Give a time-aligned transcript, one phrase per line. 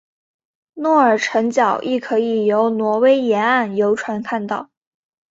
[0.73, 4.71] 诺尔辰角亦可以由挪威沿岸游船看到。